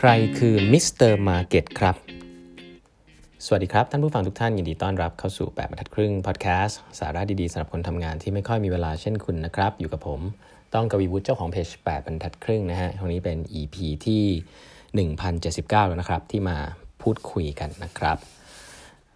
[0.00, 1.12] ครคือ Mr.
[1.12, 1.96] Market ครับ
[3.46, 10.20] สวัสดีครับ ท่านผู้ฟังทุกท่านยินดีต้อนรับเข้าสู่ 8บรรทัดครึ่งพอดแคสต์สาระดีๆสำหรับคนทำงานที่ไม่ค่อยมีเวลาเช่นคุณนะครับ อยู่กับผม
[10.74, 16.56] ต้องกวีวุฒิเจ้าของเพจ8บรรทัดครึ่งนะฮะตรงนี้เป็น EP ที่ 1079 แล้วนะครับ ที่มา
[17.02, 18.16] พูดคุยกันนะครับ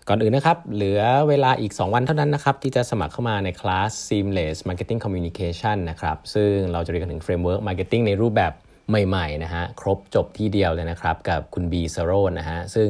[0.08, 8.54] ก่อนอื่นนะครับ เหลือเวลาอีก 2 วันเท่านั้นนะครับ ที่จะสมัครเข้ามาใน class Seamless Marketing Communication นะครับ ซึ่งเราจะเรียนถึง Framework Marketing ในรูปแบบ
[8.90, 12.89] ใหม่ๆนะฮะครบจบที่เดียวเลยนะครับ กับคุณบีซโรนะฮะซึ่ง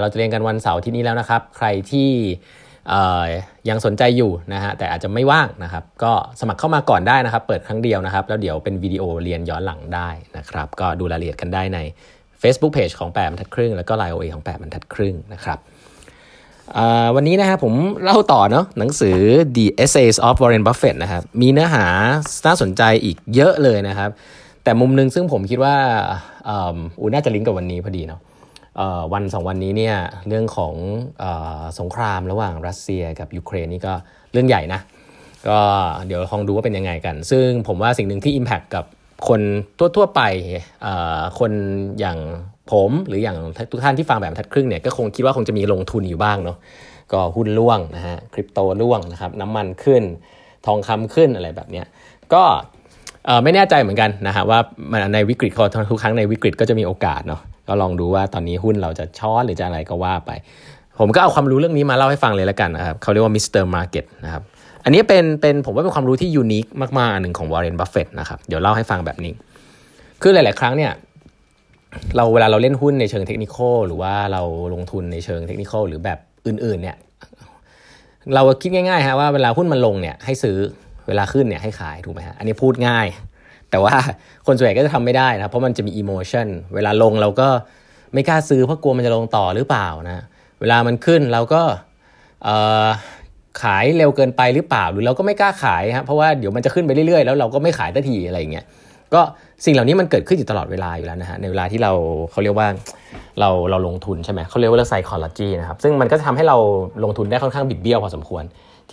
[0.00, 2.10] เราจะเรียนกันวันเสาร์ที่นี้แล้วนะครับ ใครที่
[3.68, 11.78] ยังสนใจอยู่นะฮะแต่อาจจะไม่ว่างนะครับ ก็สมัครเข้ามาก่อนได้นะครับ เปิดครั้งเดียวนะครับ แล้วเดี๋ยวเป็นวิดีโอเรียนย้อนหลังได้นะครับ ก็ดูรายละเอียดกันได้ใน
[12.42, 15.58] Facebook Page ของ8บรรทัดครึ่ง แล้วก็ Line OA ของ8บรรทัดครึ่งนะครับ
[17.16, 17.74] วันนี้นะครับผม
[18.04, 19.18] เล่าต่อเนาะหนังสือ
[19.56, 21.86] The Essays of Warren Buffett นะครับมีเนื้อหา
[22.46, 24.10] น่าสนใจอีกเยอะเลยนะครับ
[24.64, 25.76] แต่มุมนึงซึ่งผมคิดว่า
[26.46, 28.20] อูน่าจะลิงก์กับวันนี้พอดีเนาะ
[29.12, 29.96] วันสองวันนี้เนี่ย
[30.28, 30.74] เรื่องของ
[31.22, 31.24] อ
[31.78, 33.92] สงครามระหว่างรัสเซียกับยูเครนนี่ก็
[34.32, 34.80] เรื่องใหญ่นะ
[35.48, 35.58] ก็
[36.06, 38.84] เดี๋ยวลองดูว่าเป็นยังไงกัน ซึ่งผมว่าสิ่งหนึ่งที่ Impact กับ
[39.28, 39.40] คน
[39.78, 40.20] ทั่วๆไป
[41.38, 41.52] คน
[42.00, 42.18] อย่าง
[42.72, 43.38] ผมหรืออย่าง
[43.72, 46.58] ทุกท่านที่ฟังแบบทัดครึ่งเนี่ยก็คงคิดว่าคงจะมีลงทุนอยู่บ้างเนาะ
[47.12, 50.02] ก็หุ้นล่วงนะฮะคริปโตล่วงนะครับน้ำมันขึ้น
[50.66, 51.86] ทองคำขึ้นอะไรแบบเนี้ย
[52.34, 52.44] ก็
[53.44, 54.58] ไม่แน่ใจเหมือนกันนะฮะว่า
[55.14, 55.52] ในวิกฤต
[55.90, 60.30] ทุกครั้งในวิกฤตก็จะมีโอกาสเนาะก็ลองดูว่าตอนนี้หุ้นเราจะช้อนหรือจะอะไรก็ว่าไป
[60.98, 63.62] ผมก็เอาความรู้เรื่องนี้มาเล่าให้ฟังเลยแล้วกันนะครับเขาเรียกว่า Mr.
[63.62, 64.42] Market นะครับ
[64.84, 66.66] อันนี้เป็นเป็นผมว่าเป็นความรู้ที่ unique
[66.98, 69.32] มากๆอันหนึ่งของ Warren Buffett นะครับเดี๋ยวเล่าให้ฟังแบบนี้
[70.22, 70.92] คือหลาย ๆ ครั้งเนี่ย
[72.16, 73.56] เราเวลาเราเล่นหุ้นในเชิงเทคนิค
[73.86, 74.42] หรือว่าเรา
[74.74, 76.96] ลงทุนในเชิงเทคนิคหรือแบบอื่น ๆ เนี่ย
[78.34, 80.56] เราคิดง่ายๆฮะว่าเวลาหุ้นมันลงเนี่ยให้ซื้อ
[81.08, 83.06] เวลาขึ้นเนี่ยให้ขายถูกไหมฮะอันนี้พูดง่าย
[83.70, 83.94] แต่ว่า
[84.46, 87.48] คนส่วนใหญ่ก็จะทำไม่ได้นะเพราะมันจะมีอิโมชันเวลาลงเราก็
[88.14, 90.24] ไม่กล้าซื้อเพราะกลัวมันจะลงต่อหรือเปล่านะ
[90.60, 91.62] เวลามันขึ้นเราก็
[93.62, 98.64] ขายเร็วเกินไปหรือเปล่าหรือเราก็ไม่กล้าขายครับเพราะว่าเดี๋ยวมันจะขึ้นไปเรื่อยๆ แล้วเราก็ไม่ขายทันทีอะไรอย่างเงี้ย
[99.14, 99.20] ก็
[99.64, 101.92] สิ่งเหล่านี้มันเกิดขึ้นอยู่ตลอดเวลาอยู่แล้วนะฮะในเวลาที่เรา
[102.30, 102.68] เขาเรียกว่า
[103.40, 106.56] เราเราลงทุนใช่ไหมเขาเรียกว่าเรื่อง psychology นะครับซึ่งมันก็จะทำให้เรา
[107.04, 108.44] ลงทุนได้ค่อนข้างบิดเบี้ยวพอสมควร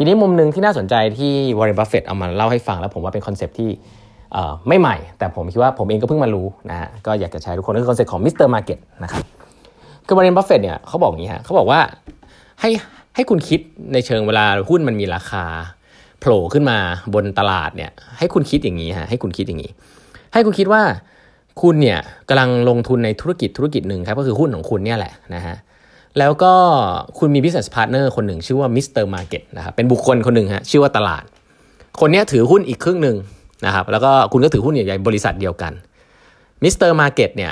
[0.01, 3.69] ทีนี้มุมหนึ่งที่น่าสนใจที่ Warren Buffett เอามาเล่าให้ฟังแล้วผมว่าเป็น concept ที่
[4.67, 8.47] ไม่ใหม่ แต่ผมคิดว่าผมเองก็เพิ่งมารู้นะฮะก็อยากจะแชร์ทุกคนก็คือ concept ของ Mr.
[8.47, 9.23] Market นะครับ
[10.05, 11.79] คือ Warren Buffett เนี่ยเขาบอกอย่างนี้ฮะเขาบอกว่า
[12.61, 12.69] ให้
[13.15, 13.59] ให้คุณคิด
[13.93, 15.43] ในเชิงเวลาหุ้นมันมีราคา
[16.19, 16.77] โผล่ขึ้นมา
[17.13, 19.71] บนตลาดเนี่ยให้คุณคิดอย่างนี้ฮะให้คุณคิดอย่างนี้
[20.33, 20.81] ให้คุณคิดว่า
[21.61, 21.99] คุณเนี่ย
[22.29, 25.55] กำลังลงทุนในธุรกิจธุรกิจหนึ่งครับก็คือหุ้นของคุณเนี่ยแหละนะฮะ
[26.17, 26.53] แล้วก็
[27.17, 29.03] คุณมี business partner คนหนึ่งชื่อว่า Mr.
[29.05, 31.23] Market นะครับเป็นบุคคลคนหนึ่งฮะชื่อว่าตลาด
[31.99, 33.17] คนนี้ถือหุ้นอีกครึ่งหนึ่ง
[33.65, 35.73] นะครับแล้วก็คุณก็ถือหุ้นใหญ่ๆบริษัทเดียวกัน
[36.63, 36.91] Mr.
[36.91, 37.51] Market เนี่ย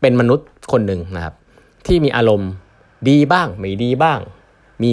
[0.00, 1.34] เป็นมนุษย์คนหนึ่งนะครับ
[1.86, 2.50] ที่มีอารมณ์
[3.08, 4.18] ดีบ้าง ไม่ดีบ้าง
[4.82, 4.92] มี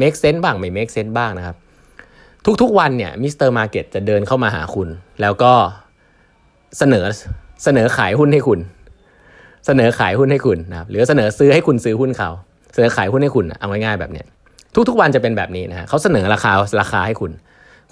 [0.00, 1.56] make sense บ้าง ไม่ make sense บ้างนะครับ
[2.62, 3.48] ทุกๆวันเนี่ย Mr.
[3.48, 4.88] Market จะเดินเข้ามาหาคุณ
[5.20, 5.52] แล้วก็
[6.78, 7.04] เสนอ
[7.64, 8.58] เสนอขายหุ้นให้คุณ
[9.68, 12.30] เสนอขายหุ้นให้คุณนะครับหรือเสนอซื้อให้คุณซื้อหุ้นเขา
[12.74, 14.26] เสนอขายหุ้นให้คุณเอาง่ายๆแบบเนี้ย
[14.88, 17.30] ทุกๆวันจะเป็นแบบนี้นะฮะเขาเสนอราคาราคาให้คุณ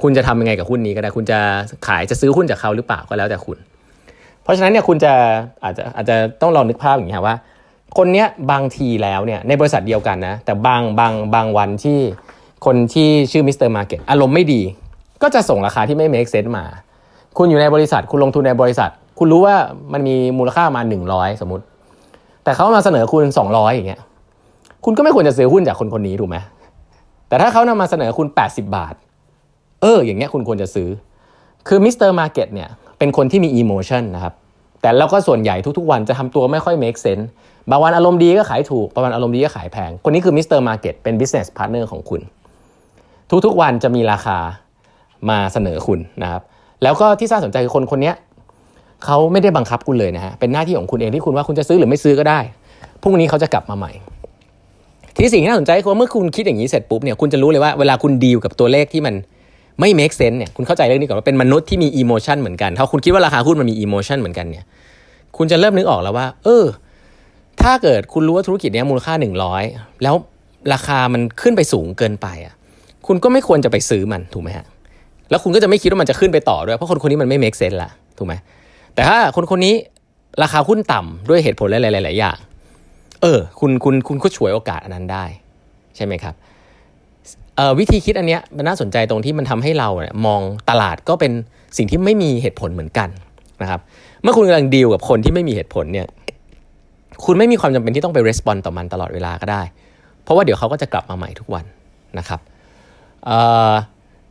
[0.02, 1.38] คุณจะทำยังไงกับหุ้นนี้ก็ได้คุณจะ
[1.86, 3.58] ขายจะซื้อหุ้นจากเขาหรือเปล่าก็แล้วแต่คุณ
[4.42, 5.12] เพราะฉะนั้นเนี่ยคุณจะ
[5.64, 7.36] อาจจะอาจจะต้องลองนึกภาพอย่างนี้ว่า
[7.96, 11.98] คนเนี้ยบางทีแล้วเนี่ยในบริษัทเดียวกันนะแต่บางบางบางวันที่
[12.66, 13.68] คนที่ชื่อ Mr.
[13.68, 14.62] Market อารมณ์ไม่ดี
[15.22, 16.64] ก็จะส่งราคาที่ไม่ make sense มา
[17.38, 19.56] คุณอยู่ในบริษัทคุณลงทุนในบริษัท คุณรู้ว่า
[19.92, 21.64] มันมีมูลค่ามาหนึ่งร้อยสมมติ
[22.44, 24.00] แต่เขามาเสนอคุณสองร้อยอย่างเงี้ย
[24.84, 26.36] คุณก็ไม่ควรจะซื้อหุ้นจากคนคนนี้ถูกไหม
[27.28, 28.94] แต่ถ้าเขานำมาเสนอคุณแปดสิบาท
[29.82, 30.88] เออ อย่างเงี้ยคุณควรจะซื้อ
[31.68, 32.10] คือ Mr.
[32.10, 32.68] Market เนี่ย
[32.98, 34.34] เป็นคนที่มี emotion นะครับ
[34.82, 37.28] แต่เราก็ส่วนใหญ่ทุกๆ วันจะทำตัวไม่ค่อย make sense
[37.70, 40.58] บางวันอารมณ์ดีก็ขายถูก บางวันอารมณ์ดีก็ขายแพง คนนี้คือ Mr.
[40.58, 42.20] Market เป็น business partner ของคุณ
[43.46, 44.38] ทุกๆวันจะมีราคา
[45.30, 46.42] มาเสนอคุณนะครับ
[46.82, 48.12] แล้วก็ที่น่าสนใจคือคนคนนี้
[49.04, 52.40] เขาไม่ได้บังคับคุณเลยนะฮะเป็นหน้าที่ของคุณเองที่คุณว่าคุณจะซื้อหรือไม่ซื้อก็ได้
[53.02, 53.92] พรุ่งนี้เขาจะกลับมาใหม่
[55.16, 59.14] ที่สิ่งที่น่าสนใจคือว่าเมื่อคุณคิดอย่างนี้เสร็จปุ๊บเนี่ยคุณจะรู้เลยว่าเวลาคุณดีลกับตัวเลขที่มัน
[59.80, 64.64] ไม่ make sense เนี่ยคุณเข้าใจเรื่องนี้ก่อนว่าเป็นมนุษย์ที่มี emotion เหมือนกันถ้าคุณคิดว่าราคาหุ้นมันมี emotion เหมือนกันเนี่ย
[65.36, 66.64] คุณจะเริ่มนึกออกแล้วว่า เออ
[67.62, 69.62] ถ้าเกิดคุณรู้ว่าธุรกิจนี้มูลค่าหนึ่งร้อย
[70.02, 70.14] แล้ว
[70.72, 72.54] ราคามันขึ้นไปสูงเกินไปอะ
[73.06, 74.66] คุณก็ไม่ควรจะไปซื้อมันถูกไหมฮะ
[75.30, 78.34] แล้วคุณก็จะไม่คิดว่ามันจะขึ้นไปต่อด้วยเพราะคนคนนี้มันไม่ make sense ละถูกไหม
[78.96, 79.74] แต่ถ้าคนคนนี้
[80.42, 82.38] ราคาหุ้นต่ำด้วยเหตุผลหลายๆอย่าง
[83.22, 85.24] เออ คุณคุณคุณก็ช่วยโอกาสอันนั้นได้
[85.96, 86.34] ใช่ไหมครับ
[87.58, 90.40] ออวิธีคิดอันเนี้ยมันน่าสนใจตรงที่มันทำให้เราเนี่ยมอง
[90.70, 91.32] ตลาดก็เป็น
[91.76, 93.08] สิ่งที่ไม่มีเหตุผลเหมือนกัน
[93.62, 93.80] นะครับ
[94.22, 96.06] เมื่อคุณกำลังดีลกับคนที่ไม่มีเหตุผลเนี่ย
[97.24, 99.62] คุณไม่มีความจำเป็นที่ต้องไป respond ต่อมันตลอดเวลาก็ได้
[100.22, 101.64] เพราะว่าเดี๋ยวเขาก็จะกลับมาใหม่ทุกวัน
[102.18, 102.40] นะครับ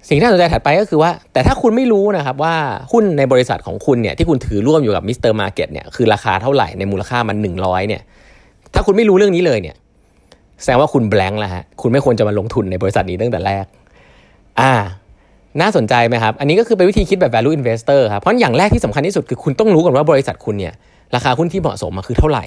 [0.10, 2.56] สิ่งที่น่าสนใจถัดไปก็คือว่า แต่ถ้าคุณไม่รู้นะครับว่า
[2.92, 5.32] หุ้นในบริษัทของคุณเนี่ยที่คุณถือร่วมอยู่กับ Mr.
[5.32, 8.02] Market เนี่ยคือราคาเท่าไหร่ในมูลค่ามัน 100เนี่ย
[8.74, 9.76] ถ้าคุณไม่รู้เรื่องนี้เลยเนี่ย
[10.62, 13.66] แสดงว่าคุณแบงค์แล้วฮะคุณไม่ควรจะมาลงทุนในบริษัทนี้ตั้งแต่แรก
[14.60, 14.74] อ่า
[15.62, 20.74] น่าสนใจไหมครับ อันนี้ก็คือเป็นวิธีคิดแบบ value investor ครับเพราะอย่างแรกที่สำคัญที่สุดคือคุณต้องรู้ก่อนว่าบริษัทคุณเนี่ย
[21.16, 22.46] ราคาหุ้นที่เหมาะสมมันคือเท่าไหร่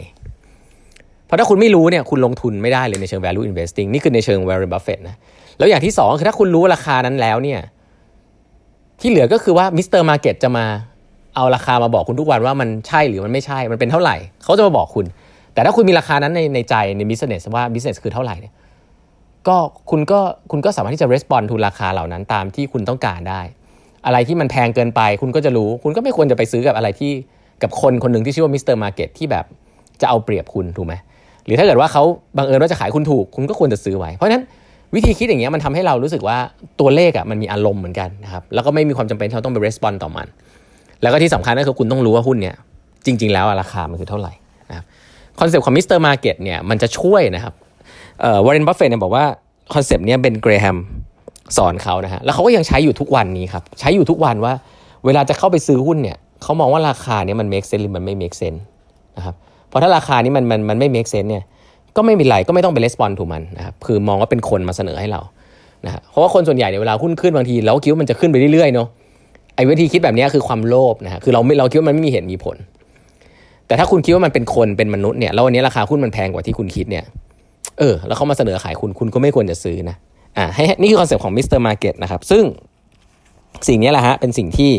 [1.26, 5.16] เพราะถ้าคุณไม่รู้เนี่ยคุณลงทุนไม่ได้เลยในเชิง value investing นี่คือในเชิง Warren Buffett นะ
[5.58, 7.60] แล้วอย่างที่สองคือถ้าคุณรู้ราคานั้นแล้วเนี่ย
[9.00, 10.00] ที่เหลือก็คือว่า Mr.
[10.02, 10.66] Market จะมา
[11.36, 15.06] เอาราคามาบอกคุณทุกวันว่ามันใช่หรือมันไม่ใช่ มันเป็นเท่าไหร่ เขาจะมาบอกคุณ
[15.54, 18.54] แต่ถ้าคุณมีราคานั้นในในใจใน business ว่า business คือเท่าไหร่เนี่ย
[19.48, 19.56] ก็
[19.90, 20.20] คุณก็
[20.50, 23.40] คุณก็สามารถที่จะ respond to ราคาเหล่านั้นตามที่คุณต้องการได้
[24.06, 27.12] อะไรที่มันแพงเกินไป คุณก็จะรู้ คุณก็ไม่ควรจะไปซื้อกับอะไรที่
[27.62, 28.74] กับคนคนหนึ่งที่ชื่อว่า Mr.
[28.74, 29.44] Market ที่แบบ
[30.00, 30.94] จะเอาเปรียบคุณถูกไหม
[31.44, 32.02] หรือถ้าเกิดว่าเขา
[32.36, 34.44] บังเอิญว่าจะขายคุณถูก คุณก็ควรจะซื้อไว้เพราะฉะนั้น
[34.94, 36.38] วิธีคิดอย่างเงี้ยมันทำให้เรารู้สึกว่า
[36.80, 40.26] ตัวเลขอะมันมีอารมณ์เหมือนกันนะครับแล้วก็ไม่มีความจำเป็นที่เราต้องไป respond ต่อมัน
[41.02, 42.56] แล้วก็ที่สำคัญก็คือคุณต้องรู้ว่าหุ้นเนี่ย
[43.06, 44.32] จริง ๆ แล้วราคามันคือเท่าไหร่
[44.70, 44.84] นะครับ
[45.40, 45.98] คอนเซปต์ของ Mr.
[45.98, 47.54] Market เนี่ยมันจะช่วยนะครับ
[48.20, 49.24] เอ่อวอร์เรนบัฟเฟตเนี่ยบอกว่า
[49.74, 50.78] คอนเซปต์เนี้ยเบนเกรแฮม
[51.56, 54.52] สอนเขานะฮะแล้วเขาก็ยังใช้อยู่ทุกวันนี้ครับใช้อยู่ทุกวันว่า
[55.04, 58.60] เวลาจะเข้าไปซื้อหุ้นเนี่ยเขามองว่าราคาเนี้ยมัน make sense หรือมันไม่ make sense
[59.16, 59.34] นะครับ
[59.68, 61.44] เพราะถ้าราคานี้มันมันมันไม่ make sense เนี่ย
[61.98, 65.20] ก็ไม่มีไรก็ไม่ต้องไป respond ถูกมันนะครับคือมองว่าเป็นคนมาเสนอให้เรา
[65.86, 68.88] นะฮะเพราะว่าคนส่วนใหญ่เนี่ยเวลาหุ้นขึ้นบางทีเราคิดว่ามันจะขึ้นไปเรื่อยๆเนาะ
[69.56, 72.56] ไอ้วิธีคิดแบบนี้คือความโลภนะฮะคือเราไม่เราคิดว่ามันไม่มีเหตุมีผล
[73.66, 77.04] แต่ถ้าคุณคิดว่ามันเป็นคนเป็นมนุษย์เนี่ยแล้ววันนี้ราคาหุ้นมันแพงกว่าที่คุณคิดเนี่ย
[77.78, 79.96] เออแล้วเขามาเสนอขายคุณคุณก็ไม่ควรจะซื้อนะ
[80.36, 81.58] อ่าให้นี่คือคอนเซ็ปต์ของ Mr.
[81.58, 82.44] Market นะครับซึ่ง
[83.68, 84.70] สิ่งนี้แหละฮะเป็นสิ่งที่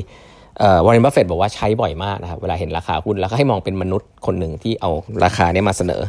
[0.60, 4.90] เอ่อวอร์เรนบัฟเฟตบอกว่าใช้บ่อยมากนะครับเวลาเห็นราคาหุ้นแล้วก็ให้มองเป็นมนุษย์คนหนึ่งที่เอา
[5.26, 6.02] ราคานี้มาเสนอ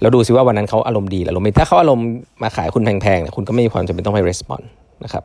[0.00, 2.06] แล้วดูซิว่าวันนั้นเขาอารมณ์ดีหรืออารมณ์ไม่ถ้าเขาอารมณ์
[2.42, 4.70] มาขายคุณแพงๆเนี่ยคุณก็ไม่มีความจำเป็นต้องไป respond
[5.04, 5.24] นะครับ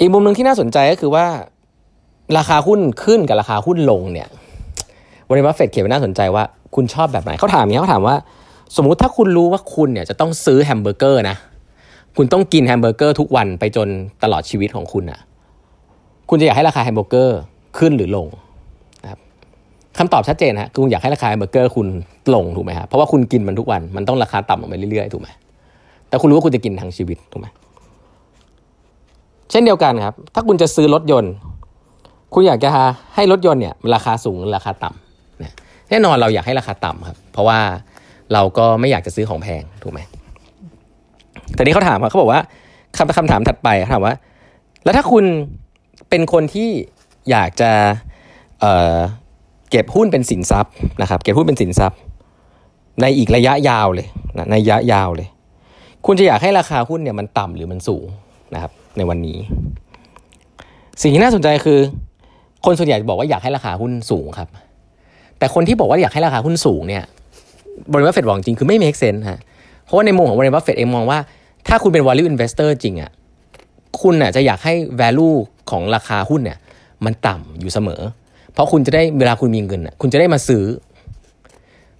[0.00, 1.26] อีกมุมหนึ่งที่น่าสนใจก็คือว่า
[2.38, 4.28] ราคาหุ้นขึ้นกับราคาหุ้นลงเนี่ย
[5.28, 6.44] วอร์เรนบัฟเฟตเขียนไว้น่าสนใจว่า
[6.74, 8.16] คุณชอบแบบไหนเขาถามอย่างเนี้ยเขาถามว่า
[8.76, 11.36] สมมุติถ้าคุณรู้ว่าคุณเนี่ยจะต้องซื้อแฮมเบอร์เกอร์นะ
[12.16, 13.88] คุณต้องกินแฮมเบอร์เกอร์ทุกวันไปจน
[14.22, 15.20] ตลอดชีวิตของคุณอะ
[16.30, 17.38] คุณจะอยากให้ราคาแฮมเบอร์เกอร์
[17.78, 18.26] ขึ้นหรือลง
[19.98, 21.86] คำตอบชัดเจนฮะคุณอยากให้ราคาเบอร์เกอร์คุณ
[22.34, 25.28] ลงถูกไหมครับเพราะว่าคุณกินมันทุกวันมันต้องราคาต่ำลงไปเรื่อยๆถูกไหม
[26.08, 27.46] แต่คุณรู้ว่าคุณจะกินทั้งชีวิตถูกไหม
[29.50, 31.32] เช่นเดียวกันครับ ถ้าคุณจะซื้อรถยนต์
[32.34, 32.68] คุณอยากจะ
[33.14, 37.58] ให้รถยนต์เนี่ยราคาสูงหรือราคาต่ำแน่นอนเราอยากให้ราคาต่ำครับ เพราะว่า
[38.32, 40.00] เราก็ไม่อยากจะซื้อของแพงถูกไหม
[41.54, 42.40] แต่นี้เขาถามเขาบอกว่า
[42.96, 44.14] คำคำถามถัดไปถามว่า
[44.84, 45.24] แล้วถ้าคุณ
[46.10, 46.68] เป็นคนที่
[47.30, 47.70] อยากจะ
[49.70, 50.72] เก็บหุ้นเป็นสินทรัพย์
[51.02, 51.98] นะครับ เก็บหุ้นเป็นสินทรัพย์
[53.00, 54.06] ในอีกระยะยาวเลย
[54.38, 55.28] นะในระยะยาวเลย
[56.06, 58.06] คุณจะอยากให้ราคาหุ้นเนี่ยมันต่ำหรือมันสูง
[58.54, 59.38] นะครับ ในวันนี้
[61.02, 61.78] สิ่งที่น่าสนใจคือ
[62.64, 64.48] คนส่วนใหญ่บอกว่าอยากให้ราคาหุ้นสูงครับ
[65.38, 67.04] แต่คนที่บอกว่าอยากให้ราคาหุ้นสูงเนี่ย
[67.92, 69.40] บริษัทเฟดบอกจริงคือไม่ make sense ฮะ
[69.84, 71.18] เพราะว่าในมุมของบริษัทเฟดเองมองว่า
[71.68, 73.10] ถ้าคุณเป็น value investor จริงอะ
[74.00, 75.36] คุณน่ะจะอยากให้ value
[75.70, 76.58] ของราคาหุ้นเนี่ย
[77.04, 78.00] มันต่ำอยู่เสมอ
[78.54, 80.64] เพราะคุณจะได้เวลาคุณมีเงินอะคุณจะได้มาซื้อ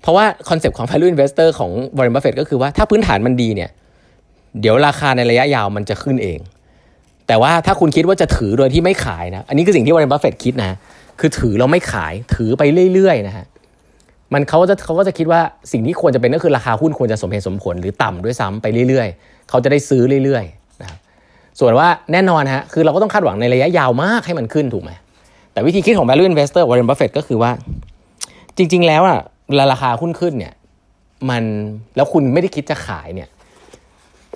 [0.02, 3.70] เพราะว่าคอนเซปต์ของ value investor ของบริษัทเฟดก็คือว่าถ้าพื้นฐานมันดีเนี่ย
[4.60, 6.38] เดี๋ยวราคาในระยะยาวมันจะขึ้นเอง
[7.26, 10.76] แต่ว่าถ้าคุณคิดว่าจะถือโดยที่ไม่ขายนะ อันนี้คือสิ่งที่วอร์เรนบัฟเฟตคิดนะ
[11.20, 12.62] คือถือเราไม่ขายถือไป
[12.94, 13.46] เรื่อยๆนะฮะ
[14.32, 15.40] มันเขาจะเขาก็จะคิดว่า
[15.72, 20.98] สิ่งที่ควรจะเป็นก็คือราคาหุ้นควรจะสมเหตุสมผลหรือต่ำด้วยซ้ำไปเรื่อยๆ เขาจะได้ซื้อเรื่อยๆนะครับ
[21.60, 24.90] ส่วนว่าแน่นอนฮะคือเราก็ต้องคาดหวังในระยะยาวมากให้มันขึ้นถูกไหม
[25.52, 27.50] แต่วิธีคิดของ value investor Warren Buffett ก็คือว่า
[28.56, 29.18] จริง ๆ แล้วอะ
[29.72, 30.52] ราคาหุ้นขึ้นเนี่ย
[31.30, 31.42] มัน
[31.96, 33.28] แล้วคุณไม่ได้คิดจะขายเนี่ย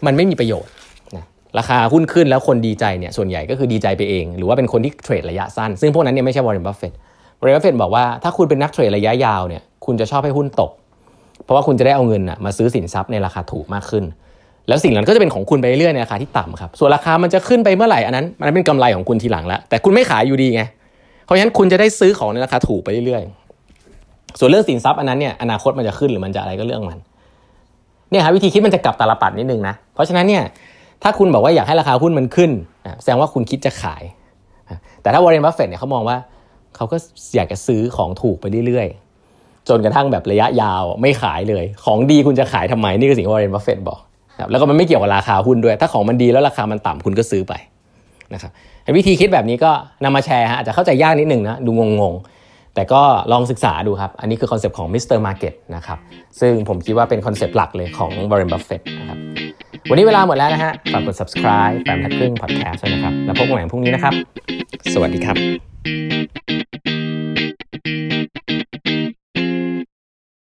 [0.06, 0.72] มันไม่มีประโยชน์
[1.16, 1.24] นะ
[1.58, 6.92] ราคาหุ้นขึ้นแล้วคนดีใจเนี่ยส่วนใหญ่ก็คือดีใจไปเอง หรือว่าเป็นคนที่เทรดระยะสั้น ซึ่งพวกนั้นเนี่ยไม่ใช่วอร์เรนบัฟเฟต
[7.40, 10.70] วอร์เรนบัฟเฟตบอกว่าถ้าคุณเป็นนักเทรดระยะยาวเนี่ย คุณจะชอบให้หุ้นตก
[11.44, 14.04] เพราะว่าคุณจะได้เอาเงินอะมาซื้อสินทรัพย์ในราคาถูกมากขึ้น
[14.68, 20.62] แล้วสิ่งนั้นก็จะเป็นของคุณไปเรื่อยในราคาที่ต่ำครับ ส่วนราคามันจะขึ้นไปเมื่อไหร่อันนั้น มันเป็นกำไรของคุณทีหลังแล้ว แต่คุณไม่ขายอยู่ดีไง
[21.24, 26.98] เพราะฉะนั้นคุณจะได้ซื้อของในราคาถูกไปเรื่อยๆ ส่วนเรื่องสินทรัพย์อันนั้นเนี่ยอนาคตมันจะขึ้นหรือมันจะอะไรก็เรื่องมัน
[28.10, 30.42] เนี่ยครับวิธีคิดมันจะกลับตาลปัตรนิดนึงนะ เพราะฉะนั้นเนี่ย
[31.02, 32.50] ถ้าคุณบอกว่าอยากให้ราคาหุ้นมันขึ้น
[33.02, 34.02] แสดงว่าคุณคิดจะขาย
[35.02, 36.16] แต่ถ้าวอร์เรนบัฟเฟตเนี่ยเขามองว่า
[36.76, 36.96] เขาก็
[37.36, 44.00] อยากจะซื้อของถูกไปเรื่อยๆ จนกระทั่งแบบระยะยาวไม่ขายเลย ของดีคุณจะขายทำไมนี่คือสิ่งที่วอร์เรนบัฟเฟตบอก
[44.50, 47.52] แล้วก็มันไม่เกี่ยวกับราคาหุ้นด้วย ถ้าของมันดีแล้วราคามันต่ำคุณก็ซื้อไป
[48.34, 48.52] นะครับ
[48.96, 49.70] วิธีคิดแบบนี้ก็
[50.04, 55.18] นำมาแชร์ฮะอาจจะเข้าใจยากนิดหนึ่งนะดูงงๆ แต่ก็ลองศึกษาดูครับ อันนี้คือคอนเซปต์ของ Mr.
[55.18, 55.98] Market นะครับ
[56.40, 59.18] ซึ่งผมคิดว่าเป็นคอนเซปต์หลักเลยของวอร์เรนบัฟเฟตนะครับ
[59.90, 64.14] วันนี้เวลาหมดแล้วนะฮะฝากกด subscribe แปดบรรทัดครึ่ง podcast ด้วยนะครับ แล้วพบกันใหม่พรุ่งนี้นะครับ
[64.94, 65.36] สวัสดีครับ